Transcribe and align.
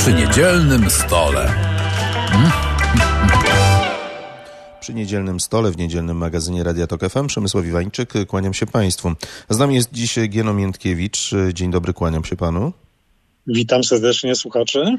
przy 0.00 0.12
niedzielnym 0.12 0.90
stole. 0.90 1.54
Przy 4.80 4.94
niedzielnym 4.94 5.40
stole 5.40 5.70
w 5.70 5.76
niedzielnym 5.76 6.16
magazynie 6.16 6.64
Radia 6.64 6.86
Tok 6.86 7.00
FM 7.08 7.26
Przemysław 7.26 7.66
Iwańczyk, 7.66 8.12
kłaniam 8.26 8.54
się 8.54 8.66
Państwu. 8.66 9.12
Z 9.50 9.58
nami 9.58 9.74
jest 9.74 9.92
dziś 9.92 10.18
Gieno 10.28 10.54
Miętkiewicz. 10.54 11.30
Dzień 11.52 11.70
dobry, 11.70 11.92
kłaniam 11.92 12.24
się 12.24 12.36
Panu. 12.36 12.72
Witam 13.50 13.84
serdecznie 13.84 14.34
słuchaczy 14.34 14.98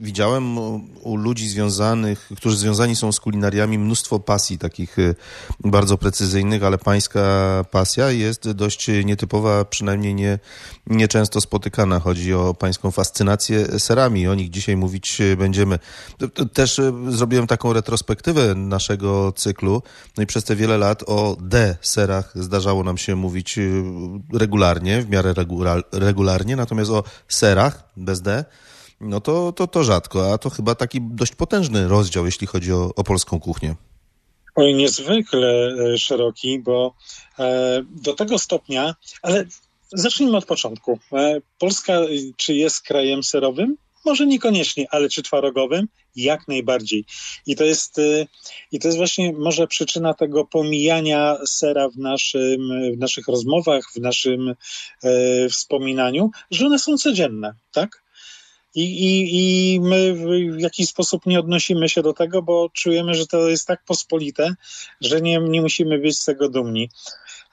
widziałem 0.00 0.58
u 1.02 1.16
ludzi 1.16 1.48
związanych, 1.48 2.28
którzy 2.36 2.56
związani 2.56 2.96
są 2.96 3.12
z 3.12 3.20
kulinariami, 3.20 3.78
mnóstwo 3.78 4.20
pasji 4.20 4.58
takich 4.58 4.98
y, 4.98 5.14
bardzo 5.64 5.98
precyzyjnych, 5.98 6.64
ale 6.64 6.78
pańska 6.78 7.20
pasja 7.70 8.10
jest 8.10 8.50
dość 8.50 8.88
nietypowa, 9.04 9.64
przynajmniej 9.64 10.14
nie, 10.14 10.38
nieczęsto 10.86 11.40
spotykana. 11.40 12.00
Chodzi 12.00 12.34
o 12.34 12.54
pańską 12.54 12.90
fascynację 12.90 13.78
serami. 13.78 14.28
O 14.28 14.34
nich 14.34 14.50
dzisiaj 14.50 14.76
mówić 14.76 15.18
będziemy. 15.38 15.78
Też 16.52 16.78
y, 16.78 16.92
zrobiłem 17.08 17.46
taką 17.46 17.72
retrospektywę 17.72 18.54
naszego 18.54 19.32
cyklu. 19.32 19.82
No 20.16 20.22
i 20.22 20.26
przez 20.26 20.44
te 20.44 20.56
wiele 20.56 20.78
lat 20.78 21.02
o 21.06 21.36
D-serach 21.40 22.32
zdarzało 22.34 22.84
nam 22.84 22.98
się 22.98 23.16
mówić 23.16 23.58
y, 23.58 23.82
regularnie, 24.32 25.02
w 25.02 25.10
miarę 25.10 25.34
regularnie, 25.92 26.56
natomiast 26.56 26.90
o 26.90 27.04
serach 27.28 27.47
bez 27.96 28.22
D 28.22 28.44
no 29.00 29.20
to, 29.20 29.52
to, 29.52 29.66
to 29.66 29.84
rzadko, 29.84 30.32
a 30.32 30.38
to 30.38 30.50
chyba 30.50 30.74
taki 30.74 31.00
dość 31.00 31.34
potężny 31.34 31.88
rozdział, 31.88 32.26
jeśli 32.26 32.46
chodzi 32.46 32.72
o, 32.72 32.90
o 32.96 33.04
polską 33.04 33.40
kuchnię. 33.40 33.74
Oj, 34.54 34.74
niezwykle 34.74 35.76
e, 35.94 35.98
szeroki, 35.98 36.58
bo 36.58 36.94
e, 37.38 37.82
do 38.02 38.14
tego 38.14 38.38
stopnia, 38.38 38.94
ale 39.22 39.44
zacznijmy 39.92 40.36
od 40.36 40.44
początku. 40.44 40.98
E, 41.12 41.40
Polska 41.58 41.92
czy 42.36 42.54
jest 42.54 42.82
krajem 42.82 43.22
serowym? 43.22 43.76
Może 44.08 44.26
niekoniecznie, 44.26 44.86
ale 44.90 45.08
czy 45.08 45.22
twarogowym? 45.22 45.88
Jak 46.16 46.48
najbardziej. 46.48 47.04
I 47.46 47.56
to 47.56 47.64
jest, 47.64 48.00
i 48.72 48.78
to 48.78 48.88
jest 48.88 48.98
właśnie 48.98 49.32
może 49.32 49.66
przyczyna 49.66 50.14
tego 50.14 50.44
pomijania 50.44 51.36
sera 51.46 51.88
w, 51.88 51.96
naszym, 51.96 52.60
w 52.94 52.98
naszych 52.98 53.28
rozmowach, 53.28 53.84
w 53.96 54.00
naszym 54.00 54.54
e, 55.02 55.48
wspominaniu, 55.48 56.30
że 56.50 56.66
one 56.66 56.78
są 56.78 56.96
codzienne, 56.96 57.54
tak? 57.72 58.07
I, 58.74 58.82
i, 58.82 59.36
I 59.74 59.80
my 59.80 60.14
w 60.56 60.60
jakiś 60.60 60.88
sposób 60.88 61.26
nie 61.26 61.40
odnosimy 61.40 61.88
się 61.88 62.02
do 62.02 62.12
tego, 62.12 62.42
bo 62.42 62.68
czujemy, 62.72 63.14
że 63.14 63.26
to 63.26 63.48
jest 63.48 63.66
tak 63.66 63.84
pospolite, 63.84 64.54
że 65.00 65.20
nie, 65.20 65.38
nie 65.38 65.62
musimy 65.62 65.98
być 65.98 66.18
z 66.18 66.24
tego 66.24 66.48
dumni. 66.48 66.88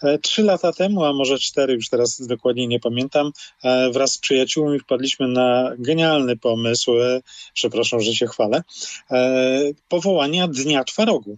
E, 0.04 0.20
trzy 0.20 0.44
lata 0.44 0.72
temu, 0.74 1.06
a 1.06 1.14
może 1.14 1.40
cztery, 1.40 1.74
już 1.74 1.90
teraz 1.90 2.28
dokładnie 2.28 2.68
nie 2.68 2.80
pamiętam, 2.80 3.32
e, 3.64 3.92
wraz 3.92 4.14
z 4.14 4.18
przyjaciółmi 4.18 4.80
wpadliśmy 4.80 5.28
na 5.28 5.72
genialny 5.80 6.38
pomysł, 6.38 6.98
e, 6.98 7.22
przepraszam, 7.54 8.02
że 8.02 8.16
się 8.16 8.28
chwalę, 8.28 8.64
powołania 9.88 10.48
Dnia 10.48 10.84
Twarogu. 10.84 11.38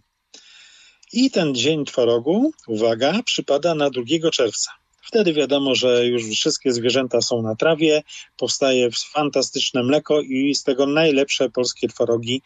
I 1.13 1.31
ten 1.31 1.55
Dzień 1.55 1.85
Twarogu, 1.85 2.51
uwaga, 2.67 3.23
przypada 3.25 3.75
na 3.75 3.89
2 3.89 4.31
czerwca. 4.31 4.71
Wtedy 5.07 5.33
wiadomo, 5.33 5.75
że 5.75 6.05
już 6.05 6.23
wszystkie 6.23 6.73
zwierzęta 6.73 7.21
są 7.21 7.41
na 7.41 7.55
trawie, 7.55 8.03
powstaje 8.37 8.89
fantastyczne 8.91 9.83
mleko 9.83 10.21
i 10.21 10.55
z 10.55 10.63
tego 10.63 10.85
najlepsze 10.85 11.49
polskie 11.49 11.87
twarogi, 11.87 12.41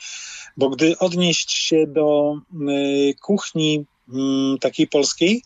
bo 0.57 0.69
gdy 0.69 0.97
odnieść 0.97 1.51
się 1.51 1.87
do 1.87 2.35
y, 2.69 3.13
kuchni 3.21 3.85
y, 4.09 4.13
takiej 4.59 4.87
polskiej, 4.87 5.43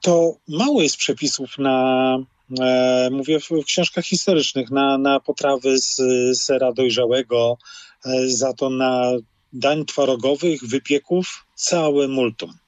to 0.00 0.36
mało 0.48 0.82
jest 0.82 0.96
przepisów 0.96 1.58
na, 1.58 2.18
e, 2.60 3.08
mówię 3.12 3.40
w, 3.40 3.48
w 3.48 3.64
książkach 3.64 4.04
historycznych, 4.04 4.70
na, 4.70 4.98
na 4.98 5.20
potrawy 5.20 5.78
z 5.78 6.00
sera 6.38 6.72
dojrzałego, 6.72 7.58
e, 8.06 8.28
za 8.28 8.52
to 8.52 8.70
na 8.70 9.12
dań 9.52 9.84
twarogowych, 9.84 10.64
wypieków, 10.64 11.46
całe 11.54 12.08
multum. 12.08 12.63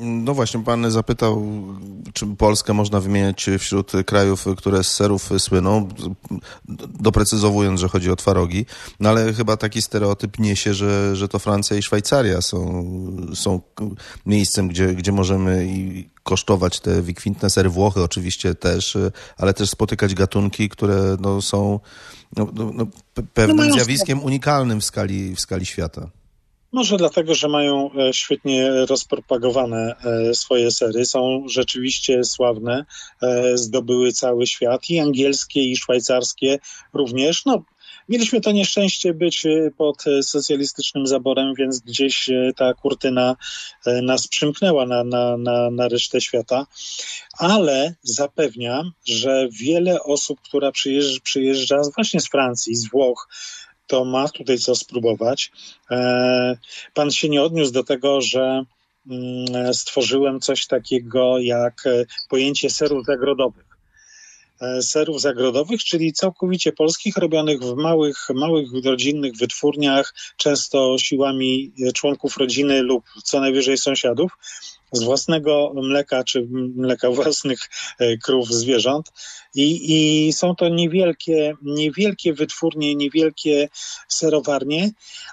No 0.00 0.34
właśnie, 0.34 0.64
pan 0.64 0.90
zapytał, 0.90 1.46
czy 2.12 2.26
Polskę 2.26 2.74
można 2.74 3.00
wymieniać 3.00 3.50
wśród 3.58 3.92
krajów, 4.06 4.44
które 4.56 4.84
z 4.84 4.92
serów 4.92 5.30
słyną, 5.38 5.88
doprecyzowując, 7.00 7.80
że 7.80 7.88
chodzi 7.88 8.10
o 8.10 8.16
twarogi, 8.16 8.66
no 9.00 9.08
ale 9.08 9.32
chyba 9.32 9.56
taki 9.56 9.82
stereotyp 9.82 10.38
niesie, 10.38 10.74
że, 10.74 11.16
że 11.16 11.28
to 11.28 11.38
Francja 11.38 11.76
i 11.76 11.82
Szwajcaria 11.82 12.40
są, 12.40 12.84
są 13.34 13.60
miejscem, 14.26 14.68
gdzie, 14.68 14.94
gdzie 14.94 15.12
możemy 15.12 15.66
i 15.66 16.08
kosztować 16.22 16.80
te 16.80 17.02
wykwintne 17.02 17.50
sery. 17.50 17.68
Włochy 17.68 18.02
oczywiście 18.02 18.54
też, 18.54 18.98
ale 19.36 19.54
też 19.54 19.70
spotykać 19.70 20.14
gatunki, 20.14 20.68
które 20.68 21.16
no, 21.20 21.42
są 21.42 21.80
no, 22.36 22.48
no, 22.54 22.70
no 22.74 22.86
pewnym 23.34 23.68
no 23.68 23.74
zjawiskiem 23.74 24.24
unikalnym 24.24 24.80
w 24.80 24.84
skali, 24.84 25.34
w 25.34 25.40
skali 25.40 25.66
świata. 25.66 26.10
Może 26.72 26.96
dlatego, 26.96 27.34
że 27.34 27.48
mają 27.48 27.90
e, 27.92 28.12
świetnie 28.12 28.70
rozpropagowane 28.70 29.94
e, 30.04 30.34
swoje 30.34 30.70
sery, 30.70 31.04
są 31.04 31.44
rzeczywiście 31.48 32.24
sławne, 32.24 32.84
e, 33.22 33.58
zdobyły 33.58 34.12
cały 34.12 34.46
świat 34.46 34.90
i 34.90 35.00
angielskie, 35.00 35.60
i 35.60 35.76
szwajcarskie 35.76 36.58
również. 36.92 37.44
No, 37.44 37.62
Mieliśmy 38.08 38.40
to 38.40 38.52
nieszczęście 38.52 39.14
być 39.14 39.46
pod 39.76 40.04
socjalistycznym 40.22 41.06
zaborem, 41.06 41.54
więc 41.54 41.80
gdzieś 41.80 42.30
ta 42.56 42.74
kurtyna 42.74 43.36
nas 44.02 44.28
przymknęła 44.28 44.86
na, 44.86 45.04
na, 45.04 45.36
na, 45.36 45.70
na 45.70 45.88
resztę 45.88 46.20
świata, 46.20 46.66
ale 47.38 47.94
zapewniam, 48.02 48.92
że 49.06 49.48
wiele 49.52 50.02
osób, 50.02 50.40
która 50.40 50.72
przyjeżdża, 50.72 51.20
przyjeżdża 51.22 51.80
właśnie 51.94 52.20
z 52.20 52.28
Francji, 52.28 52.74
z 52.74 52.90
Włoch, 52.90 53.28
to 53.86 54.04
ma 54.04 54.28
tutaj 54.28 54.58
co 54.58 54.74
spróbować. 54.74 55.52
E, 55.90 56.56
pan 56.94 57.10
się 57.10 57.28
nie 57.28 57.42
odniósł 57.42 57.72
do 57.72 57.84
tego, 57.84 58.20
że 58.20 58.64
mm, 59.10 59.74
stworzyłem 59.74 60.40
coś 60.40 60.66
takiego 60.66 61.38
jak 61.38 61.86
e, 61.86 62.04
pojęcie 62.28 62.70
serów 62.70 63.06
zagrodowych. 63.06 63.65
E, 64.60 64.82
serów 64.82 65.20
zagrodowych, 65.20 65.84
czyli 65.84 66.12
całkowicie 66.12 66.72
polskich, 66.72 67.16
robionych 67.16 67.60
w 67.60 67.74
małych, 67.74 68.28
małych 68.34 68.68
rodzinnych 68.84 69.36
wytwórniach, 69.36 70.14
często 70.36 70.96
siłami 70.98 71.72
członków 71.94 72.36
rodziny 72.36 72.82
lub 72.82 73.04
co 73.24 73.40
najwyżej 73.40 73.78
sąsiadów 73.78 74.32
z 74.92 75.02
własnego 75.02 75.72
mleka 75.74 76.24
czy 76.24 76.46
mleka 76.76 77.10
własnych 77.20 77.60
e, 77.98 78.16
krów 78.16 78.48
zwierząt. 78.48 79.12
I, 79.54 79.94
I 80.28 80.32
są 80.32 80.54
to 80.54 80.68
niewielkie, 80.68 81.54
niewielkie 81.62 82.34
wytwórnie, 82.34 82.94
niewielkie 82.94 83.68
serowarnie, 84.08 84.90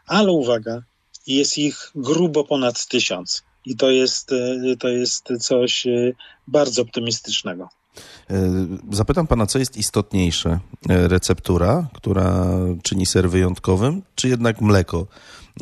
ale 0.07 0.31
uwaga, 0.31 0.84
jest 1.28 1.57
ich 1.57 1.91
grubo 1.95 2.44
ponad 2.44 2.88
tysiąc. 2.88 3.44
I 3.66 3.75
to 3.75 3.91
jest, 3.91 4.31
e, 4.31 4.78
to 4.79 4.88
jest 4.88 5.29
coś 5.40 5.88
e, 5.88 6.11
bardzo 6.47 6.81
optymistycznego. 6.81 7.69
Zapytam 8.92 9.28
pana, 9.28 9.46
co 9.46 9.59
jest 9.59 9.78
istotniejsze? 9.78 10.59
Receptura, 10.90 11.88
która 11.94 12.48
czyni 12.84 13.06
ser 13.06 13.30
wyjątkowym, 13.30 14.02
czy 14.16 14.30
jednak 14.30 14.62
mleko, 14.62 15.08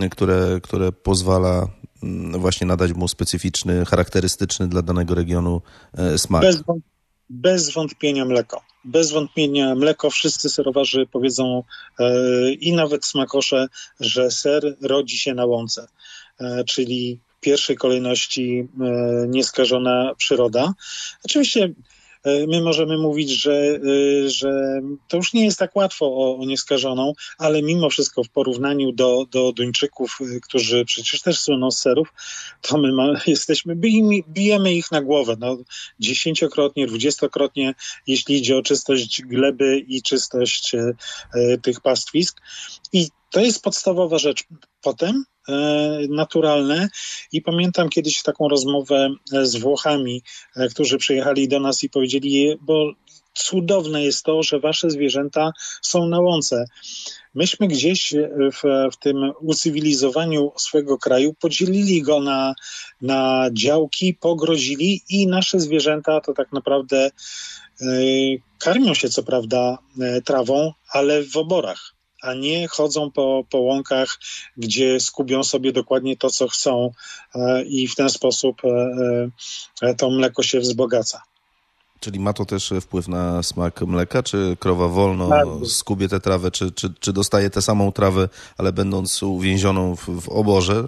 które, 0.09 0.59
które 0.64 0.91
pozwala 0.91 1.68
Mm, 2.03 2.41
właśnie 2.41 2.68
nadać 2.68 2.94
mu 2.94 3.08
specyficzny, 3.08 3.86
charakterystyczny 3.86 4.68
dla 4.68 4.81
danego 4.81 5.16
regionu 5.16 5.62
e, 5.97 6.18
smak. 6.18 6.41
Bez, 6.41 6.64
bez 7.30 7.74
wątpienia 7.74 8.25
mleko. 8.25 8.62
Bez 8.86 9.12
wątpienia 9.12 9.75
mleko. 9.75 10.09
Wszyscy 10.09 10.50
serowarzy 10.50 11.08
powiedzą 11.12 11.64
e, 12.00 12.52
i 12.52 12.74
nawet 12.74 13.06
smakosze, 13.06 13.68
że 14.00 14.31
ser 14.31 14.78
rodzi 14.81 15.18
się 15.18 15.34
na 15.34 15.46
łące, 15.46 15.88
e, 16.40 16.64
czyli 16.64 17.20
w 17.38 17.40
pierwszej 17.40 17.75
kolejności 17.75 18.68
e, 18.81 19.28
nieskażona 19.28 20.16
przyroda. 20.18 20.74
Oczywiście 21.25 21.64
E, 21.66 21.74
my 22.26 22.62
możemy 22.62 22.97
mówić, 22.97 23.29
że, 23.29 23.53
e, 23.53 24.29
że 24.29 24.82
to 25.08 25.18
już 25.18 25.34
nie 25.34 25.46
jest 25.46 25.59
tak 25.59 25.76
łatwo 25.76 26.06
o, 26.06 26.38
o 26.38 26.46
nieskażoną, 26.46 27.14
ale 27.38 27.62
mimo 27.62 27.90
wszystko 27.90 28.23
w 28.23 28.29
porównaniu 28.29 28.91
do, 28.91 29.26
do 29.32 29.52
Duńczyków, 29.52 30.20
e, 30.22 30.40
którzy 30.40 30.85
przecież 30.85 31.22
też 31.22 31.40
słyną 31.40 31.72
z 31.72 31.79
serów, 31.79 32.14
to 32.62 32.78
my 32.78 32.91
ma, 32.91 33.14
jesteśmy, 33.28 33.76
bijemy 34.28 34.73
ich 34.73 34.91
na 34.91 35.02
głowę, 35.02 35.35
no, 35.40 35.58
dziesięciokrotnie, 36.00 36.88
dwudziestokrotnie, 36.88 37.73
jeśli 38.08 38.38
idzie 38.38 38.58
o 38.58 38.62
czystość 38.62 39.22
gleby 39.22 39.79
i 39.88 40.02
czystość 40.02 40.76
e, 40.76 40.94
tych 41.58 41.82
pastwisk. 41.82 42.41
I 42.94 43.08
to 43.31 43.39
jest 43.39 43.63
podstawowa 43.63 44.17
rzecz. 44.17 44.43
Potem 44.81 45.23
e, 45.49 45.53
naturalne 46.09 46.89
i 47.31 47.41
pamiętam 47.41 47.89
kiedyś 47.89 48.23
taką 48.23 48.47
rozmowę 48.47 49.09
e, 49.33 49.45
z 49.45 49.55
Włochami, 49.55 50.23
e, 50.55 50.67
którzy 50.67 50.97
przyjechali 50.97 51.47
do 51.47 51.59
nas 51.59 51.83
i 51.83 51.89
powiedzieli, 51.89 52.57
bo 52.61 52.91
cudowne 53.33 54.03
jest 54.03 54.23
to, 54.23 54.43
że 54.43 54.59
wasze 54.59 54.89
zwierzęta 54.89 55.51
są 55.81 56.07
na 56.07 56.19
łące. 56.19 56.66
Myśmy 57.35 57.67
gdzieś 57.67 58.13
w, 58.53 58.89
w 58.93 58.97
tym 58.97 59.31
ucywilizowaniu 59.41 60.51
swojego 60.57 60.97
kraju 60.97 61.33
podzielili 61.33 62.01
go 62.01 62.19
na, 62.19 62.53
na 63.01 63.49
działki, 63.53 64.13
pogrozili 64.13 65.01
i 65.09 65.28
nasze 65.28 65.59
zwierzęta 65.59 66.22
to 66.22 66.33
tak 66.33 66.51
naprawdę 66.51 67.11
y, 67.81 68.41
karmią 68.59 68.93
się 68.93 69.09
co 69.09 69.23
prawda 69.23 69.78
y, 70.17 70.22
trawą, 70.22 70.73
ale 70.93 71.23
w 71.23 71.37
oborach 71.37 72.01
a 72.22 72.34
nie 72.34 72.68
chodzą 72.68 73.12
po, 73.12 73.44
po 73.50 73.58
łąkach, 73.58 74.20
gdzie 74.58 75.00
skubią 75.00 75.44
sobie 75.44 75.72
dokładnie 75.72 76.18
to, 76.18 76.29
co 76.29 76.47
chcą 76.47 76.91
y, 77.35 77.40
i 77.64 77.88
w 77.88 77.96
ten 77.96 78.09
sposób 78.09 78.62
to 79.97 80.09
mleko 80.09 80.44
się 80.44 80.59
wzbogaca. 80.59 81.22
Czyli 82.00 82.20
ma 82.20 82.34
to 82.34 82.46
też 82.46 82.73
wpływ 82.82 83.08
na 83.08 83.44
smak 83.44 83.82
mleka? 83.82 84.23
Czy 84.23 84.58
krowa 84.59 84.88
wolno 84.88 85.29
skubie 85.66 86.09
tę 86.09 86.20
trawę, 86.20 86.52
czy, 86.52 86.72
czy, 86.72 86.94
czy 87.00 87.14
dostaje 87.14 87.50
tę 87.50 87.62
samą 87.62 87.91
trawę, 87.91 88.29
ale 88.58 88.74
będąc 88.74 89.24
uwięzioną 89.24 89.96
w, 89.96 90.22
w 90.22 90.29
oborze? 90.29 90.88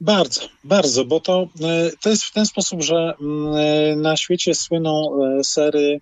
Bardzo, 0.00 0.40
bardzo, 0.64 1.04
bo 1.04 1.20
to, 1.20 1.48
e, 1.62 1.90
to 2.00 2.10
jest 2.10 2.24
w 2.24 2.32
ten 2.32 2.46
sposób, 2.46 2.82
że 2.82 3.14
mm, 3.20 3.54
e, 3.54 3.96
na 3.96 4.16
świecie 4.16 4.54
słyną 4.54 5.10
e, 5.24 5.44
sery 5.44 6.00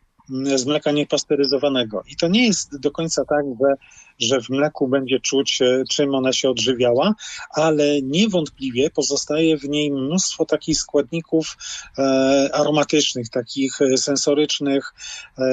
z 0.55 0.67
mleka 0.67 0.93
niepasteryzowanego. 0.93 2.02
I 2.08 2.17
to 2.17 2.29
nie 2.29 2.46
jest 2.46 2.79
do 2.79 2.90
końca 2.90 3.25
tak, 3.25 3.44
że, 3.61 3.75
że 4.19 4.40
w 4.40 4.50
mleku 4.50 4.88
będzie 4.88 5.20
czuć, 5.20 5.62
e, 5.62 5.84
czym 5.90 6.14
ona 6.14 6.32
się 6.32 6.50
odżywiała, 6.50 7.14
ale 7.50 8.02
niewątpliwie 8.02 8.90
pozostaje 8.90 9.58
w 9.58 9.69
niej 9.69 9.93
mnóstwo 9.93 10.44
takich 10.44 10.79
składników 10.79 11.56
e, 11.99 12.50
aromatycznych, 12.52 13.29
takich 13.29 13.82
e, 13.82 13.96
sensorycznych. 13.96 14.94
E, 15.38 15.44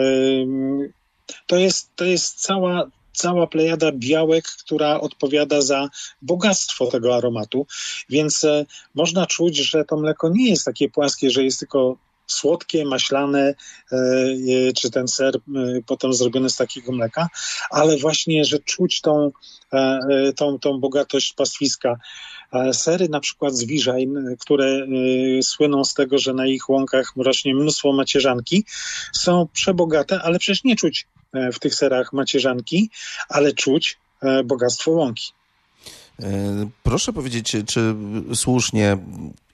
to, 1.48 1.58
jest, 1.58 1.96
to 1.96 2.06
jest 2.06 2.42
cała 2.42 2.90
cała 3.20 3.48
plejada 3.48 3.92
białek, 3.92 4.46
która 4.46 5.02
odpowiada 5.02 5.62
za 5.62 5.90
bogactwo 6.22 6.88
tego 6.88 7.16
aromatu, 7.16 7.68
więc 8.10 8.44
e, 8.44 8.66
można 8.96 9.25
czuć, 9.25 9.58
że 9.58 9.86
to 9.86 9.98
mleko 9.98 10.30
nie 10.30 10.50
jest 10.50 10.66
takie 10.66 10.90
płaskie, 10.90 11.30
że 11.30 11.44
jest 11.44 11.60
tylko 11.60 11.98
słodkie, 12.31 12.86
maślane, 12.86 13.56
e, 13.92 13.96
e, 13.96 14.74
czy 14.74 14.92
ten 14.92 15.08
ser 15.08 15.36
e, 15.36 15.40
potem 15.86 16.14
zrobiony 16.14 16.50
z 16.50 16.56
takiego 16.56 16.92
mleka, 16.92 17.28
ale 17.70 17.98
właśnie, 17.98 18.46
że 18.46 18.60
czuć 18.60 19.02
tą, 19.02 19.31
tą, 20.36 20.60
tą 20.60 20.80
bogatość 20.80 21.34
pastwiska. 21.34 21.96
Sery 22.74 23.10
na 23.10 23.20
przykład 23.20 23.56
z 23.56 23.64
Wiżajn, 23.64 24.36
które 24.40 24.88
słyną 25.42 25.86
z 25.86 25.94
tego, 25.94 26.18
że 26.18 26.34
na 26.34 26.48
ich 26.48 26.70
łąkach 26.70 27.14
rośnie 27.18 27.56
mnóstwo 27.56 27.94
macierzanki, 27.94 28.66
są 29.14 29.48
przebogate, 29.54 30.22
ale 30.22 30.40
przecież 30.40 30.64
nie 30.64 30.75
czuć 30.75 31.08
w 31.54 31.60
tych 31.60 31.75
serach 31.75 32.14
macierzanki, 32.14 32.90
ale 33.30 33.54
czuć 33.54 33.98
bogactwo 34.46 34.92
łąki. 34.92 35.32
Proszę 36.83 37.13
powiedzieć, 37.13 37.56
czy 37.66 37.95
słusznie 38.33 38.98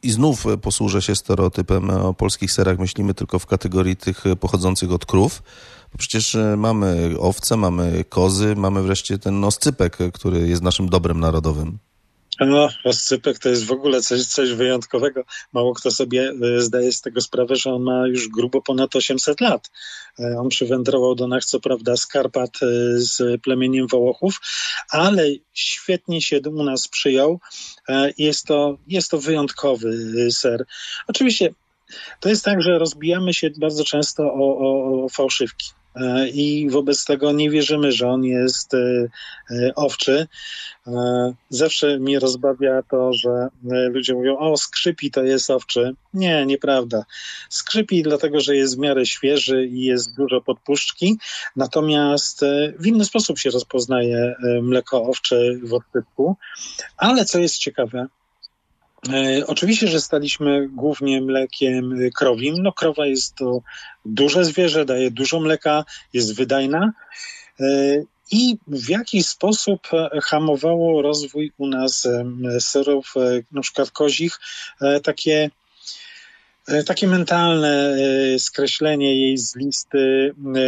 i 0.04 0.12
znów 0.12 0.46
posłużę 0.62 1.02
się 1.02 1.16
stereotypem 1.16 1.90
o 1.90 2.14
polskich 2.14 2.52
serach, 2.52 2.80
myślimy 2.80 3.14
tylko 3.14 3.40
w 3.40 3.46
kategorii 3.46 3.96
tych 3.96 4.24
pochodzących 4.40 4.92
od 4.92 5.06
krów. 5.06 5.44
Bo 5.92 5.98
przecież 5.98 6.38
mamy 6.58 7.16
owce, 7.20 7.58
mamy 7.58 8.04
kozy, 8.10 8.56
mamy 8.56 8.82
wreszcie 8.82 9.18
ten 9.18 9.44
oscypek, 9.44 9.98
który 10.14 10.48
jest 10.48 10.62
naszym 10.62 10.90
dobrem 10.90 11.20
narodowym. 11.20 11.78
No, 12.40 12.70
oscypek 12.84 13.40
to 13.40 13.50
jest 13.50 13.66
w 13.66 13.72
ogóle 13.72 14.02
coś, 14.02 14.26
coś 14.26 14.52
wyjątkowego. 14.52 15.24
Mało 15.54 15.74
kto 15.74 15.92
sobie 15.92 16.34
e, 16.58 16.62
zdaje 16.62 16.92
z 16.92 17.02
tego 17.02 17.22
sprawę, 17.22 17.56
że 17.56 17.74
on 17.74 17.84
ma 17.84 18.08
już 18.08 18.28
grubo 18.28 18.62
ponad 18.62 18.96
800 18.96 19.42
lat. 19.42 19.72
E, 20.20 20.40
on 20.40 20.50
przywędrował 20.50 21.16
do 21.16 21.28
nas, 21.28 21.46
co 21.46 21.60
prawda, 21.60 21.98
z 21.98 22.08
Karpat 22.08 22.56
e, 22.64 22.66
z 22.96 23.42
plemieniem 23.42 23.88
Wołochów, 23.88 24.40
ale 24.90 25.28
świetnie 25.54 26.22
się 26.22 26.40
u 26.46 26.64
nas 26.64 26.88
przyjął. 26.88 27.40
Jest 28.18 28.46
to, 28.46 28.78
jest 28.88 29.12
to 29.12 29.20
wyjątkowy 29.20 29.98
ser. 30.32 30.66
Oczywiście 31.08 31.54
to 32.20 32.30
jest 32.30 32.46
tak, 32.46 32.62
że 32.62 32.80
rozbijamy 32.80 33.34
się 33.34 33.50
bardzo 33.58 33.84
często 33.84 34.24
o, 34.24 34.58
o, 34.58 35.04
o 35.06 35.10
fałszywki. 35.10 35.68
E, 35.96 36.30
i 36.30 36.70
wobec 36.70 37.06
tego 37.06 37.32
nie 37.32 37.50
wierzymy, 37.50 37.92
że 37.92 38.10
on 38.10 38.24
jest 38.24 38.74
e, 38.74 38.78
e, 39.52 39.76
owczy. 39.76 40.28
Zawsze 41.50 42.00
mnie 42.00 42.20
rozbawia 42.20 42.82
to, 42.92 43.14
że 43.14 43.48
ludzie 43.64 44.14
mówią, 44.14 44.38
o 44.38 44.58
skrzypi 44.58 45.12
to 45.12 45.24
jest 45.24 45.50
owczy. 45.50 45.96
Nie, 46.14 46.46
nieprawda. 46.46 47.06
Skrzypi 47.50 48.04
dlatego, 48.04 48.40
że 48.40 48.56
jest 48.56 48.76
w 48.76 48.80
miarę 48.80 49.06
świeży 49.06 49.66
i 49.66 49.84
jest 49.84 50.16
dużo 50.16 50.42
podpuszczki, 50.42 51.18
natomiast 51.56 52.42
w 52.80 52.88
inny 52.88 53.06
sposób 53.06 53.40
się 53.40 53.50
rozpoznaje 53.50 54.36
mleko 54.62 55.04
owcze 55.04 55.38
w 55.64 55.74
odtypku. 55.74 56.38
Ale 56.98 57.26
co 57.26 57.40
jest 57.40 57.58
ciekawe, 57.58 58.08
oczywiście, 59.48 59.88
że 59.88 60.02
staliśmy 60.02 60.68
głównie 60.68 61.22
mlekiem 61.22 62.00
krowim. 62.16 62.64
No, 62.64 62.74
krowa 62.74 63.06
jest 63.06 63.36
to 63.36 63.62
duże 64.06 64.46
zwierzę, 64.46 64.86
daje 64.86 65.12
dużo 65.12 65.40
mleka, 65.40 65.86
jest 66.14 66.36
wydajna. 66.36 66.94
E, 67.60 67.66
I 68.32 68.58
w 68.68 68.90
jakiś 68.90 69.26
sposób 69.26 69.88
hamowało 70.24 71.02
rozwój 71.02 71.52
u 71.58 71.68
nas 71.68 72.08
serów, 72.60 73.14
e, 73.18 73.42
na 73.52 73.62
przykład 73.62 73.92
kozich, 73.92 74.40
takie 75.04 75.50
E, 75.50 75.65
takie 76.86 77.08
mentalne 77.08 77.96
e, 78.36 78.40
skreślenie 78.40 79.22
jej 79.22 79.38
z 79.38 79.56
listy 79.56 80.34
e, 80.56 80.62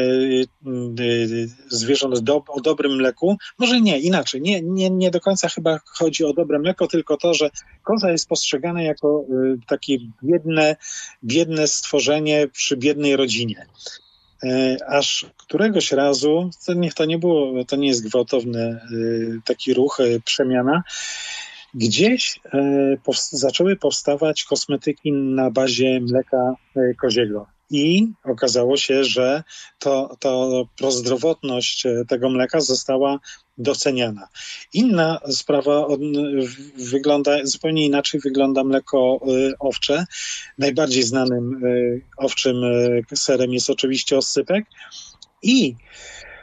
zwierząt 1.69 2.19
do, 2.19 2.43
o 2.47 2.61
dobrym 2.61 2.95
mleku. 2.95 3.37
Może 3.57 3.81
nie, 3.81 3.99
inaczej. 3.99 4.41
Nie, 4.41 4.61
nie, 4.61 4.89
nie 4.89 5.11
do 5.11 5.19
końca 5.19 5.49
chyba 5.49 5.79
chodzi 5.85 6.25
o 6.25 6.33
dobre 6.33 6.59
mleko, 6.59 6.87
tylko 6.87 7.17
to, 7.17 7.33
że 7.33 7.49
koza 7.83 8.11
jest 8.11 8.29
postrzegana 8.29 8.81
jako 8.81 9.25
takie 9.67 9.97
biedne, 10.23 10.75
biedne 11.23 11.67
stworzenie 11.67 12.47
przy 12.47 12.77
biednej 12.77 13.15
rodzinie. 13.15 13.65
Aż 14.87 15.25
któregoś 15.37 15.91
razu, 15.91 16.49
to 16.65 16.73
to 16.95 17.05
nie 17.05 17.17
było, 17.17 17.65
to 17.65 17.75
nie 17.75 17.87
jest 17.87 18.07
gwałtowny 18.07 18.79
taki 19.45 19.73
ruch, 19.73 19.97
przemiana, 20.25 20.83
Gdzieś 21.73 22.39
e, 22.53 22.97
zaczęły 23.31 23.75
powstawać 23.75 24.43
kosmetyki 24.43 25.11
na 25.11 25.51
bazie 25.51 25.99
mleka 26.01 26.53
e, 26.75 26.93
koziego. 26.93 27.47
I 27.69 28.07
okazało 28.23 28.77
się, 28.77 29.03
że 29.03 29.43
to, 29.79 30.15
to 30.19 30.63
prozdrowotność 30.77 31.85
e, 31.85 32.05
tego 32.07 32.29
mleka 32.29 32.59
została 32.59 33.19
doceniana. 33.57 34.27
Inna 34.73 35.19
sprawa 35.29 35.87
wygląda, 36.77 37.37
zupełnie 37.43 37.85
inaczej 37.85 38.19
wygląda 38.19 38.63
mleko 38.63 39.19
owcze. 39.59 40.05
Najbardziej 40.57 41.03
znanym 41.03 41.61
owczym 42.17 42.55
serem 43.15 43.53
jest 43.53 43.69
oczywiście 43.69 44.17
oscypek. 44.17 44.65
I 45.41 45.75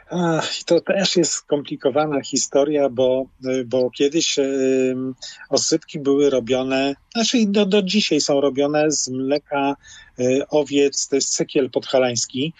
Ach, 0.09 0.63
to 0.65 0.81
też 0.81 1.15
jest 1.15 1.31
skomplikowana 1.31 2.21
historia, 2.21 2.89
bo, 2.89 3.25
bo 3.65 3.89
kiedyś 3.89 4.39
y, 4.39 4.95
osypki 5.49 5.99
były 5.99 6.29
robione, 6.29 6.95
znaczy 7.13 7.37
do, 7.47 7.65
do 7.65 7.81
dzisiaj 7.81 8.21
są 8.21 8.41
robione 8.41 8.91
z 8.91 9.09
mleka 9.09 9.75
y, 10.19 10.41
owiec, 10.49 11.07
to 11.07 11.15
jest 11.15 11.35
cekiel 11.35 11.69
podhalański. 11.69 12.53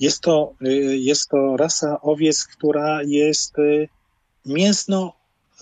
Jest 0.00 0.20
to, 0.20 0.54
y, 0.66 0.98
jest 0.98 1.28
to 1.28 1.56
rasa 1.56 2.00
owiec, 2.00 2.44
która 2.44 3.02
jest 3.02 3.58
y, 3.58 3.88
mięsno 4.46 5.12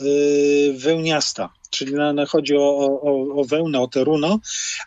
y, 0.01 0.75
wełniasta 0.79 1.58
czyli 1.71 1.95
na, 1.95 2.13
na 2.13 2.27
chodzi 2.27 2.57
o, 2.57 3.01
o, 3.03 3.41
o 3.41 3.45
wełnę, 3.45 3.81
o 3.81 3.89
teruno, 3.89 4.39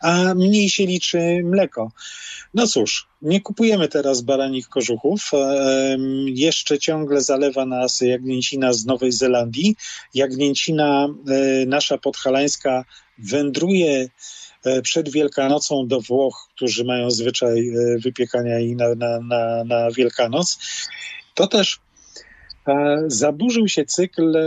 a 0.02 0.34
mniej 0.34 0.70
się 0.70 0.86
liczy 0.86 1.42
mleko. 1.44 1.92
No 2.54 2.68
cóż, 2.68 3.08
nie 3.22 3.42
kupujemy 3.42 3.88
teraz 3.88 4.22
baranich 4.22 4.70
kożuchów. 4.70 5.32
Jeszcze 6.26 6.80
ciągle 6.80 7.22
zalewa 7.22 7.66
nas 7.66 8.02
jagnięcina 8.02 8.74
z 8.74 8.86
Nowej 8.86 9.12
Zelandii. 9.12 9.76
Jagnięcina 10.14 11.08
e, 11.08 11.66
nasza 11.66 11.98
podhalańska 11.98 12.86
wędruje 13.18 14.10
e, 14.66 14.82
przed 14.82 15.10
Wielkanocą 15.10 15.88
do 15.88 16.02
Włoch, 16.02 16.48
którzy 16.56 16.86
mają 16.86 17.12
zwyczaj 17.12 17.70
e, 17.70 17.98
wypiekania 17.98 18.60
jej 18.60 18.76
na, 18.76 18.96
na, 18.96 19.20
na, 19.20 19.64
na 19.64 19.92
Wielkanoc. 19.92 20.58
To 21.36 21.48
też 21.48 21.80
zaburzył 23.08 23.68
się 23.68 23.86
cykl 23.86 24.38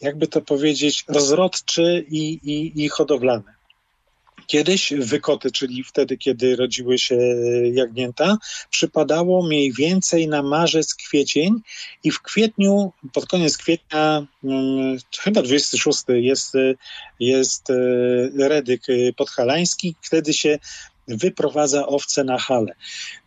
jakby 0.00 0.26
to 0.26 0.40
powiedzieć, 0.40 1.04
rozrodczy 1.08 2.04
i, 2.08 2.40
i, 2.42 2.84
i 2.84 2.88
hodowlany. 2.88 3.56
Kiedyś 4.46 4.92
wykoty, 4.98 5.50
czyli 5.50 5.84
wtedy, 5.84 6.16
kiedy 6.16 6.56
rodziły 6.56 6.98
się 6.98 7.16
jagnięta, 7.72 8.38
przypadało 8.70 9.46
mniej 9.46 9.72
więcej 9.72 10.28
na 10.28 10.42
marzec, 10.42 10.94
kwiecień 10.94 11.60
i 12.04 12.10
w 12.10 12.22
kwietniu, 12.22 12.92
pod 13.12 13.26
koniec 13.26 13.56
kwietnia, 13.56 14.26
hmm, 14.42 14.98
chyba 15.18 15.42
26 15.42 16.02
jest, 16.08 16.52
jest 17.20 17.70
e, 17.70 17.74
redyk 18.48 18.82
podhalański, 19.16 19.94
wtedy 20.02 20.32
się 20.32 20.58
wyprowadza 21.08 21.86
owce 21.86 22.24
na 22.24 22.38
hale. 22.38 22.74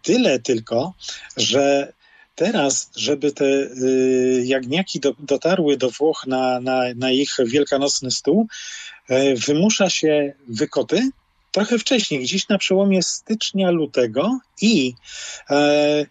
Tyle 0.01 0.39
tylko, 0.39 0.93
że 1.37 1.93
teraz, 2.39 2.91
żeby 2.95 3.31
te 3.31 3.45
y, 3.45 4.43
jagniaki 4.45 4.99
do, 4.99 5.15
dotarły 5.19 5.77
do 5.77 5.89
Włoch 5.89 6.27
na, 6.27 6.59
na, 6.59 6.83
na 6.95 7.11
ich 7.11 7.37
wielkanocny 7.45 8.11
stół, 8.11 8.47
y, 9.11 9.35
wymusza 9.47 9.89
się 9.89 10.33
wykoty 10.47 11.09
trochę 11.51 11.79
wcześniej, 11.79 12.19
gdzieś 12.19 12.47
na 12.47 12.57
przełomie 12.57 13.03
stycznia, 13.03 13.71
lutego 13.71 14.39
i 14.61 14.93
e, 15.49 16.05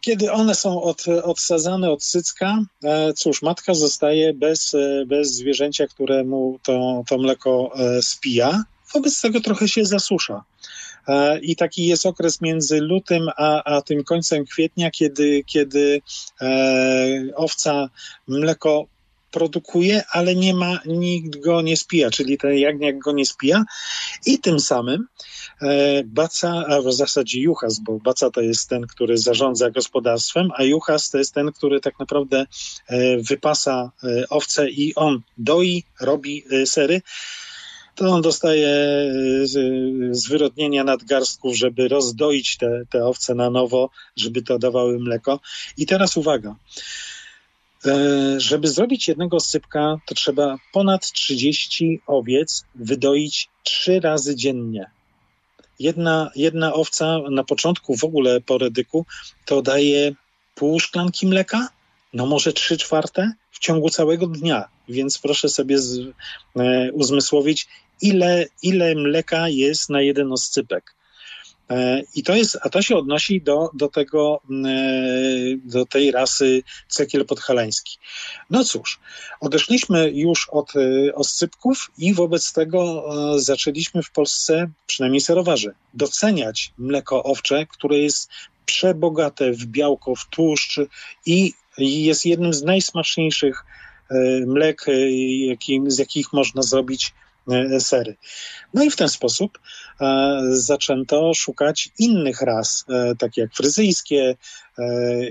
kiedy 0.00 0.32
one 0.32 0.54
są 0.54 0.82
od, 0.82 1.04
odsadzane 1.08 1.90
od 1.90 2.04
cycka, 2.04 2.58
e, 2.84 3.12
cóż, 3.12 3.42
matka 3.42 3.74
zostaje 3.74 4.34
bez, 4.34 4.74
e, 4.74 5.04
bez 5.06 5.34
zwierzęcia, 5.34 5.86
któremu 5.86 6.58
to, 6.62 7.04
to 7.08 7.18
mleko 7.18 7.72
e, 7.76 8.02
spija. 8.02 8.64
Wobec 8.94 9.20
tego 9.20 9.40
trochę 9.40 9.68
się 9.68 9.84
zasusza. 9.84 10.44
I 11.42 11.56
taki 11.56 11.86
jest 11.86 12.06
okres 12.06 12.40
między 12.40 12.80
lutym 12.80 13.28
a, 13.36 13.64
a 13.64 13.82
tym 13.82 14.04
końcem 14.04 14.44
kwietnia, 14.44 14.90
kiedy, 14.90 15.44
kiedy 15.46 16.02
e, 16.40 16.46
owca 17.34 17.88
mleko 18.26 18.86
produkuje, 19.30 20.02
ale 20.10 20.34
nie 20.34 20.54
ma, 20.54 20.78
nikt 20.86 21.40
go 21.40 21.62
nie 21.62 21.76
spija, 21.76 22.10
czyli 22.10 22.38
ten 22.38 22.52
jagniak 22.52 22.98
go 22.98 23.12
nie 23.12 23.26
spija. 23.26 23.64
I 24.26 24.38
tym 24.38 24.60
samym 24.60 25.06
e, 25.62 26.02
Baca, 26.04 26.64
a 26.68 26.80
w 26.82 26.92
zasadzie 26.92 27.40
Juchas, 27.40 27.78
bo 27.78 27.98
Baca 27.98 28.30
to 28.30 28.40
jest 28.40 28.68
ten, 28.68 28.86
który 28.86 29.18
zarządza 29.18 29.70
gospodarstwem, 29.70 30.48
a 30.56 30.62
Juchas 30.62 31.10
to 31.10 31.18
jest 31.18 31.34
ten, 31.34 31.52
który 31.52 31.80
tak 31.80 31.98
naprawdę 31.98 32.46
e, 32.86 33.18
wypasa 33.18 33.90
e, 34.04 34.28
owce 34.28 34.70
i 34.70 34.94
on 34.94 35.20
doi, 35.38 35.84
robi 36.00 36.44
e, 36.50 36.66
sery 36.66 37.02
to 37.98 38.10
on 38.10 38.22
dostaje 38.22 38.68
e, 38.68 39.10
zwyrodnienia 40.10 40.84
nadgarstków, 40.84 41.56
żeby 41.56 41.88
rozdoić 41.88 42.56
te, 42.56 42.82
te 42.90 43.04
owce 43.04 43.34
na 43.34 43.50
nowo, 43.50 43.90
żeby 44.16 44.42
to 44.42 44.58
dawały 44.58 44.98
mleko. 44.98 45.40
I 45.76 45.86
teraz 45.86 46.16
uwaga. 46.16 46.54
E, 47.86 47.94
żeby 48.40 48.68
zrobić 48.68 49.08
jednego 49.08 49.40
sypka, 49.40 49.96
to 50.06 50.14
trzeba 50.14 50.56
ponad 50.72 51.12
30 51.12 52.00
owiec 52.06 52.64
wydoić 52.74 53.48
trzy 53.62 54.00
razy 54.00 54.36
dziennie. 54.36 54.90
Jedna, 55.78 56.30
jedna 56.36 56.74
owca 56.74 57.18
na 57.30 57.44
początku 57.44 57.96
w 57.96 58.04
ogóle 58.04 58.40
po 58.40 58.58
redyku 58.58 59.06
to 59.44 59.62
daje 59.62 60.12
pół 60.54 60.80
szklanki 60.80 61.26
mleka, 61.26 61.68
no 62.12 62.26
może 62.26 62.52
trzy 62.52 62.76
czwarte 62.76 63.32
w 63.50 63.58
ciągu 63.58 63.90
całego 63.90 64.26
dnia. 64.26 64.68
Więc 64.88 65.18
proszę 65.18 65.48
sobie 65.48 65.78
z, 65.78 65.98
e, 66.56 66.92
uzmysłowić, 66.92 67.68
ile, 68.02 68.46
ile 68.62 68.94
mleka 68.94 69.48
jest 69.48 69.90
na 69.90 70.02
jeden 70.02 70.32
oscypek. 70.32 70.98
E, 71.70 72.02
I 72.14 72.22
to 72.22 72.34
jest, 72.34 72.58
a 72.62 72.68
to 72.68 72.82
się 72.82 72.96
odnosi 72.96 73.40
do, 73.40 73.70
do 73.74 73.88
tego, 73.88 74.40
e, 74.66 74.76
do 75.64 75.86
tej 75.86 76.10
rasy 76.10 76.62
cekiel 76.88 77.26
podhalański. 77.26 77.98
No 78.50 78.64
cóż, 78.64 79.00
odeszliśmy 79.40 80.10
już 80.10 80.48
od 80.48 80.72
e, 80.76 81.14
oscypków 81.14 81.90
i 81.98 82.14
wobec 82.14 82.52
tego 82.52 83.04
zaczęliśmy 83.36 84.02
w 84.02 84.10
Polsce, 84.10 84.70
przynajmniej 84.86 85.20
serowarzy, 85.20 85.74
doceniać 85.94 86.72
mleko 86.78 87.22
owcze, 87.22 87.66
które 87.66 87.98
jest 87.98 88.30
przebogate 88.66 89.52
w 89.52 89.66
białko, 89.66 90.14
w 90.14 90.28
tłuszcz 90.30 90.80
i 91.26 91.52
jest 91.78 92.26
jednym 92.26 92.52
z 92.52 92.62
najsmaczniejszych 92.62 93.64
mlek, 94.46 94.86
z 95.86 95.98
jakich 95.98 96.32
można 96.32 96.62
zrobić 96.62 97.14
sery. 97.78 98.16
No 98.74 98.84
i 98.84 98.90
w 98.90 98.96
ten 98.96 99.08
sposób 99.08 99.58
e, 100.00 100.40
zaczęto 100.50 101.34
szukać 101.34 101.90
innych 101.98 102.42
ras, 102.42 102.84
e, 102.88 103.14
takie 103.16 103.40
jak 103.40 103.54
fryzyjskie, 103.54 104.36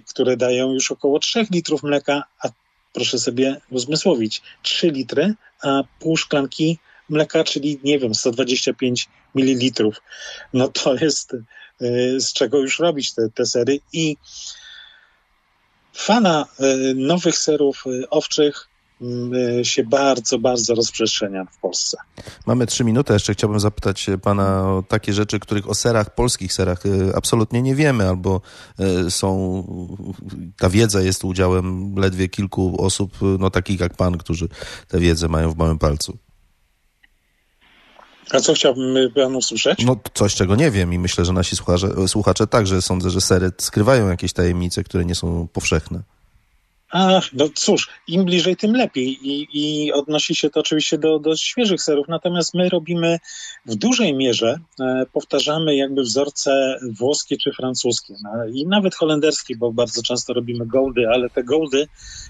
które 0.10 0.38
dają 0.38 0.74
już 0.74 0.92
około 0.92 1.20
3 1.20 1.46
litrów 1.52 1.84
mleka, 1.84 2.24
a 2.44 2.50
proszę 2.94 3.20
sobie 3.20 3.62
uzmysłowić, 3.70 4.42
3 4.62 4.92
litry, 4.92 5.34
a 5.62 5.84
pół 6.00 6.18
szklanki 6.18 6.78
mleka, 7.10 7.44
czyli 7.44 7.80
nie 7.84 8.00
wiem, 8.00 8.16
125 8.16 9.10
ml. 9.36 9.92
No 10.54 10.68
to 10.68 10.96
jest 10.96 11.36
z 12.18 12.34
czego 12.34 12.58
już 12.58 12.80
robić 12.80 13.14
te, 13.14 13.30
te 13.30 13.46
sery 13.46 13.80
i 13.94 14.18
fana 15.94 16.46
nowych 16.96 17.38
serów 17.38 17.84
owczych 18.10 18.68
się 19.64 19.84
bardzo, 19.84 20.40
bardzo 20.40 20.76
rozprzestrzenia 20.76 21.46
w 21.46 21.60
Polsce. 21.60 21.98
Mamy 22.46 22.66
trzy 22.66 22.84
minuty. 22.84 23.14
Jeszcze 23.14 23.34
chciałbym 23.34 23.60
zapytać 23.60 24.08
pana 24.22 24.72
o 24.72 24.84
takie 24.88 25.14
rzeczy, 25.14 25.40
których 25.40 25.70
o 25.70 25.76
serach, 25.76 26.16
polskich 26.16 26.54
serach 26.54 26.86
y, 26.86 27.16
absolutnie 27.16 27.62
nie 27.62 27.76
wiemy, 27.76 28.10
albo 28.10 28.42
są, 29.10 29.64
ta 30.58 30.70
wiedza 30.70 31.02
jest 31.02 31.26
udziałem 31.26 31.96
ledwie 31.96 32.30
kilku 32.30 32.82
osób, 32.82 33.18
no 33.40 33.50
takich 33.50 33.80
jak 33.80 33.94
pan, 33.94 34.18
którzy 34.18 34.48
tę 34.88 35.00
wiedzę 35.00 35.28
mają 35.28 35.52
w 35.52 35.58
małym 35.58 35.80
palcu. 35.80 36.18
A 38.32 38.40
co 38.40 38.54
chciałbym 38.54 39.12
pan 39.16 39.36
usłyszeć? 39.36 39.86
No 39.86 39.96
coś, 40.14 40.36
czego 40.36 40.56
nie 40.56 40.72
wiem 40.72 40.94
i 40.94 41.00
myślę, 41.00 41.26
że 41.26 41.34
nasi 41.34 41.56
słuchacze, 41.56 42.08
słuchacze 42.08 42.48
także 42.48 42.82
sądzę, 42.82 43.10
że 43.10 43.22
sery 43.22 43.52
skrywają 43.58 44.08
jakieś 44.08 44.34
tajemnice, 44.34 44.84
które 44.84 45.06
nie 45.06 45.16
są 45.16 45.48
powszechne. 45.54 46.04
A, 46.92 47.22
no 47.34 47.50
cóż, 47.56 47.90
im 48.08 48.26
bliżej, 48.26 48.56
tym 48.56 48.76
lepiej. 48.76 49.18
I, 49.22 49.48
i 49.54 49.92
odnosi 49.94 50.36
się 50.36 50.50
to 50.50 50.60
oczywiście 50.60 50.98
do, 50.98 51.20
do 51.20 51.36
świeżych 51.36 51.82
serów. 51.82 52.08
Natomiast 52.08 52.54
my 52.54 52.70
robimy 52.70 53.20
w 53.66 53.76
dużej 53.76 54.14
mierze, 54.14 54.60
e, 54.80 55.06
powtarzamy 55.14 55.76
jakby 55.76 56.02
wzorce 56.02 56.80
włoskie 56.92 57.38
czy 57.38 57.52
francuskie. 57.52 58.14
No, 58.24 58.46
I 58.54 58.68
nawet 58.68 58.96
holenderskie, 58.96 59.56
bo 59.56 59.72
bardzo 59.72 60.04
często 60.04 60.34
robimy 60.34 60.66
goldy, 60.66 61.10
ale 61.10 61.30
te 61.30 61.44
goldy 61.44 61.88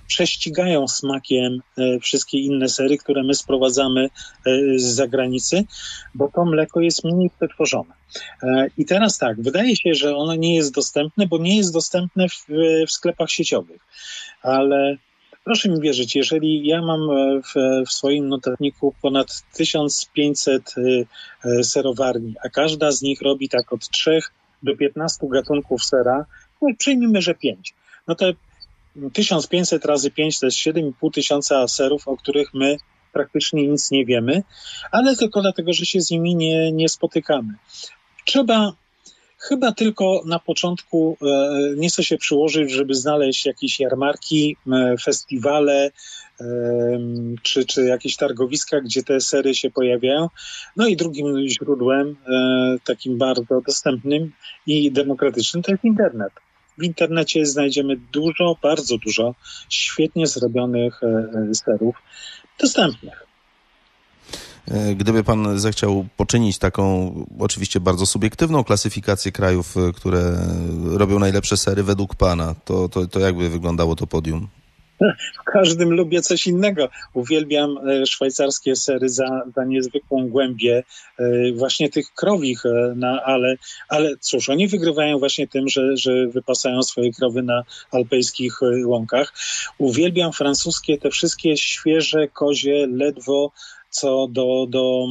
prześcigają 0.07 0.87
smakiem 0.87 1.61
e, 1.77 1.99
wszystkie 1.99 2.39
inne 2.39 2.69
sery, 2.69 2.97
które 2.97 3.23
my 3.23 3.33
sprowadzamy 3.33 4.05
e, 4.05 4.09
z 4.75 4.83
zagranicy, 4.83 5.65
bo 6.15 6.31
to 6.35 6.45
mleko 6.45 6.81
jest 6.81 7.03
mniej 7.03 7.29
przetworzone. 7.29 7.93
E, 8.43 8.67
I 8.77 8.85
teraz 8.85 9.17
tak, 9.17 9.41
wydaje 9.41 9.75
się, 9.75 9.93
że 9.93 10.15
ono 10.15 10.35
nie 10.35 10.55
jest 10.55 10.73
dostępne, 10.73 11.27
bo 11.27 11.37
nie 11.37 11.57
jest 11.57 11.73
dostępne 11.73 12.29
w, 12.29 12.45
w 12.87 12.91
sklepach 12.91 13.29
sieciowych. 13.29 13.81
Ale 14.47 14.97
proszę 15.43 15.69
mi 15.69 15.81
wierzyć, 15.81 16.15
jeżeli 16.15 16.67
ja 16.67 16.81
mam 16.81 16.99
w, 17.41 17.85
w, 17.87 17.91
swoim 17.91 18.27
notatniku 18.27 18.95
ponad 19.01 19.43
1500 19.53 20.75
serowarni, 21.63 22.35
a 22.45 22.49
każda 22.49 22.91
z 22.91 23.01
nich 23.01 23.21
robi 23.21 23.49
tak 23.49 23.73
od 23.73 23.89
3 23.89 24.19
do 24.63 24.77
15 24.77 25.27
gatunków 25.31 25.85
sera, 25.85 26.25
no 26.61 26.69
przyjmijmy, 26.77 27.21
że 27.21 27.35
5. 27.35 27.73
No 28.07 28.15
to 28.15 28.25
1500 29.13 29.85
razy 29.85 30.11
5 30.11 30.39
to 30.39 30.45
jest 30.45 30.57
7,5 30.57 31.13
tysiąca 31.13 31.67
serów, 31.67 32.07
o 32.07 32.17
których 32.17 32.53
my 32.53 32.77
praktycznie 33.13 33.67
nic 33.67 33.91
nie 33.91 34.05
wiemy, 34.05 34.43
ale 34.91 35.15
tylko 35.15 35.41
dlatego, 35.41 35.73
że 35.73 35.85
się 35.85 36.01
z 36.01 36.11
nimi 36.11 36.35
nie, 36.35 36.71
nie 36.71 36.89
spotykamy. 36.89 37.53
Trzeba 38.25 38.73
chyba 39.37 39.71
tylko 39.71 40.21
na 40.25 40.39
początku 40.39 41.17
e, 41.21 41.25
nieco 41.75 42.03
się 42.03 42.17
przyłożyć, 42.17 42.71
żeby 42.71 42.95
znaleźć 42.95 43.45
jakieś 43.45 43.79
jarmarki, 43.79 44.57
e, 44.71 44.95
festiwale, 45.03 45.91
e, 46.41 46.45
czy, 47.43 47.65
czy 47.65 47.83
jakieś 47.83 48.15
targowiska, 48.15 48.81
gdzie 48.81 49.03
te 49.03 49.21
sery 49.21 49.55
się 49.55 49.71
pojawiają. 49.71 50.29
No 50.75 50.87
i 50.87 50.95
drugim 50.95 51.47
źródłem, 51.47 52.15
takim 52.85 53.17
bardzo 53.17 53.61
dostępnym 53.67 54.31
i 54.67 54.91
demokratycznym, 54.91 55.63
to 55.63 55.71
jest 55.71 55.83
internet. 55.83 56.33
W 56.77 56.83
internecie 56.83 57.45
znajdziemy 57.45 57.97
dużo, 58.13 58.55
bardzo 58.61 58.97
dużo 58.97 59.35
świetnie 59.69 60.27
zrobionych 60.27 61.03
e, 61.03 61.07
e, 61.07 61.53
serów 61.53 61.95
dostępnych. 62.59 63.26
E, 64.71 64.95
gdyby 64.95 65.23
pan 65.23 65.59
zechciał 65.59 66.05
poczynić 66.17 66.57
taką, 66.57 67.13
oczywiście 67.39 67.79
bardzo 67.79 68.05
subiektywną 68.05 68.63
klasyfikację 68.63 69.31
krajów, 69.31 69.75
które 69.95 70.37
robią 70.85 71.19
najlepsze 71.19 71.57
sery 71.57 71.83
według 71.83 72.15
pana, 72.15 72.55
to, 72.65 72.89
to, 72.89 73.07
to 73.07 73.19
jakby 73.19 73.49
wyglądało 73.49 73.95
to 73.95 74.07
podium? 74.07 74.47
W 75.41 75.43
każdym 75.45 75.93
lubię 75.93 76.21
coś 76.21 76.47
innego. 76.47 76.89
Uwielbiam 77.13 77.77
e, 77.77 78.05
szwajcarskie 78.05 78.75
sery 78.75 79.09
za, 79.09 79.43
za 79.55 79.65
niezwykłą 79.65 80.29
głębię 80.29 80.83
e, 81.19 81.51
właśnie 81.53 81.89
tych 81.89 82.13
krowich, 82.13 82.65
e, 82.65 82.93
na, 82.95 83.23
ale, 83.23 83.55
ale 83.89 84.17
cóż, 84.17 84.49
oni 84.49 84.67
wygrywają 84.67 85.19
właśnie 85.19 85.47
tym, 85.47 85.69
że, 85.69 85.97
że 85.97 86.27
wypasają 86.27 86.83
swoje 86.83 87.11
krowy 87.13 87.43
na 87.43 87.63
alpejskich 87.91 88.59
łąkach. 88.85 89.33
Uwielbiam 89.77 90.33
francuskie, 90.33 90.97
te 90.97 91.09
wszystkie 91.09 91.57
świeże 91.57 92.27
kozie, 92.27 92.87
ledwo 92.87 93.51
co 93.89 94.27
do, 94.31 94.67
do 94.69 95.05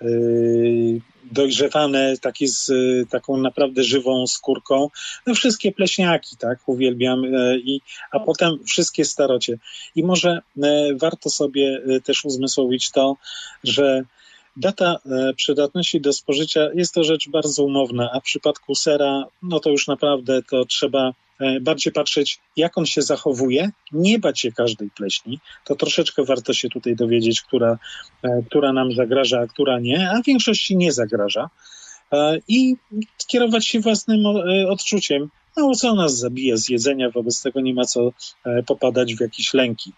yy, 0.00 1.00
dojrzewane, 1.32 2.14
takie 2.20 2.48
z 2.48 2.70
taką 3.10 3.36
naprawdę 3.36 3.84
żywą 3.84 4.26
skórką. 4.26 4.90
No 5.26 5.34
wszystkie 5.34 5.72
pleśniaki, 5.72 6.36
tak, 6.36 6.58
uwielbiam, 6.66 7.24
e, 7.24 7.58
i, 7.58 7.80
a 8.10 8.20
potem 8.20 8.64
wszystkie 8.64 9.04
starocie. 9.04 9.58
I 9.94 10.04
może 10.04 10.40
e, 10.62 10.94
warto 10.94 11.30
sobie 11.30 11.80
e, 11.96 12.00
też 12.00 12.24
uzmysłowić 12.24 12.90
to, 12.90 13.16
że 13.64 14.02
data 14.58 14.96
e, 15.06 15.34
przydatności 15.34 16.00
do 16.00 16.12
spożycia 16.12 16.68
jest 16.74 16.94
to 16.94 17.04
rzecz 17.04 17.28
bardzo 17.28 17.64
umowna, 17.64 18.10
a 18.12 18.20
w 18.20 18.22
przypadku 18.22 18.74
sera, 18.74 19.24
no 19.42 19.60
to 19.60 19.70
już 19.70 19.86
naprawdę 19.86 20.42
to 20.42 20.64
trzeba 20.64 21.12
e, 21.40 21.60
bardziej 21.60 21.92
patrzeć, 21.92 22.38
jak 22.56 22.78
on 22.78 22.86
się 22.86 23.02
zachowuje, 23.02 23.70
nie 23.92 24.18
bać 24.18 24.40
się 24.40 24.52
każdej 24.52 24.90
pleśni. 24.90 25.38
To 25.64 25.76
troszeczkę 25.76 26.24
warto 26.24 26.52
się 26.52 26.68
tutaj 26.68 26.96
dowiedzieć, 26.96 27.42
która, 27.42 27.78
e, 28.22 28.42
która 28.46 28.72
nam 28.72 28.92
zagraża, 28.92 29.40
a 29.40 29.46
która 29.46 29.80
nie, 29.80 30.10
a 30.10 30.22
w 30.22 30.26
większości 30.26 30.76
nie 30.76 30.92
zagraża. 30.92 31.50
I 32.48 32.76
kierować 33.26 33.66
się 33.66 33.80
własnym 33.80 34.26
odczuciem. 34.68 35.28
No, 35.56 35.74
co 35.74 35.94
nas 35.94 36.18
zabija 36.18 36.56
z 36.56 36.68
jedzenia, 36.68 37.10
wobec 37.10 37.42
tego 37.42 37.60
nie 37.60 37.74
ma 37.74 37.84
co 37.84 38.12
popadać 38.66 39.14
w 39.14 39.20
jakieś 39.20 39.54
lęki. 39.54 39.92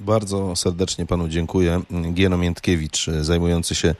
Bardzo 0.00 0.56
serdecznie 0.56 1.06
panu 1.06 1.28
dziękuję. 1.28 1.82
Gieno 2.14 2.38
Miętkiewicz, 2.38 3.06
zajmujący 3.20 3.74
się, 3.74 3.94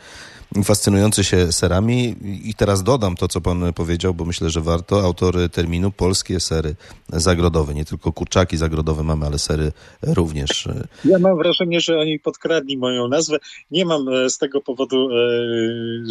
fascynujący 0.65 1.25
się 1.25 1.53
serami. 1.53 2.17
I 2.45 2.55
teraz 2.55 2.83
dodam 2.83 3.17
to, 3.17 3.29
co 3.29 3.41
pan 3.41 3.73
powiedział, 3.73 4.15
bo 4.15 4.25
myślę, 4.25 4.51
że 4.51 4.61
warto. 4.61 5.01
Autor 5.01 5.37
terminu 5.53 5.91
Polskie 5.91 6.41
Sery 6.41 6.75
Zagrodowe. 7.09 7.75
Nie 7.75 7.85
tylko 7.85 8.13
kurczaki 8.13 8.57
zagrodowe 8.57 9.03
mamy, 9.03 9.27
ale 9.27 9.39
sery 9.39 9.73
również. 10.03 10.69
Ja 11.05 11.19
mam 11.19 11.37
wrażenie, 11.37 11.81
że 11.81 11.99
oni 11.99 12.19
podkradli 12.19 12.79
moją 12.79 13.09
nazwę. 13.09 13.39
Nie 13.71 13.85
mam 13.85 14.09
e, 14.09 14.31
z 14.31 14.39
tego 14.39 14.61
powodu 14.61 15.09
e, 15.11 15.17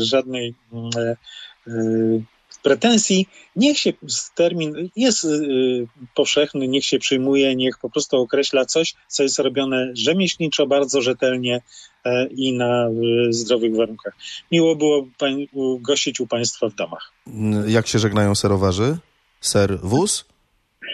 żadnej 0.05 0.55
e, 0.97 1.15
pretensji, 2.65 3.27
niech 3.55 3.77
się 3.77 3.93
termin 4.35 4.89
jest 4.95 5.23
y, 5.23 5.87
powszechny, 6.15 6.67
niech 6.67 6.85
się 6.85 6.99
przyjmuje, 6.99 7.55
niech 7.55 7.77
po 7.77 7.89
prostu 7.89 8.17
określa 8.17 8.65
coś, 8.65 8.93
co 9.07 9.23
jest 9.23 9.39
robione 9.39 9.91
rzemieślniczo, 9.93 10.67
bardzo 10.67 11.01
rzetelnie 11.01 11.61
e, 12.05 12.27
i 12.27 12.53
na 12.53 12.89
y, 12.89 13.33
zdrowych 13.33 13.75
warunkach. 13.75 14.13
Miło 14.51 14.75
było 14.75 15.07
pań, 15.17 15.47
gościć 15.81 16.19
u 16.19 16.27
Państwa 16.27 16.69
w 16.69 16.75
domach. 16.75 17.11
Jak 17.67 17.87
się 17.87 17.99
żegnają 17.99 18.35
serowarzy? 18.35 18.97
Ser 19.41 19.79
wóz? 19.79 20.25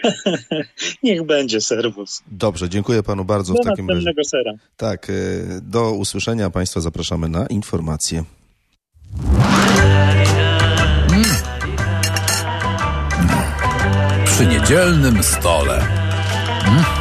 Niech 1.03 1.23
będzie 1.23 1.61
serwus. 1.61 2.23
Dobrze, 2.31 2.69
dziękuję 2.69 3.03
panu 3.03 3.25
bardzo 3.25 3.53
do 3.53 3.61
w 3.61 3.65
takim 3.65 3.89
razie. 3.89 4.11
sera. 4.23 4.53
Tak, 4.77 5.09
e, 5.09 5.13
do 5.61 5.91
usłyszenia. 5.91 6.49
Państwa 6.49 6.81
zapraszamy 6.81 7.29
na 7.29 7.47
informacje. 7.47 8.23
Przy 14.71 14.77
niedzielnym 14.77 15.23
stole. 15.23 15.79
Hmm? 16.63 17.00